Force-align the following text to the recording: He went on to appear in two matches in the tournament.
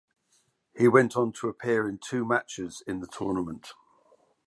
He 0.75 0.87
went 0.87 1.15
on 1.15 1.31
to 1.33 1.47
appear 1.47 1.87
in 1.87 1.99
two 1.99 2.25
matches 2.25 2.81
in 2.87 3.01
the 3.01 3.07
tournament. 3.07 3.73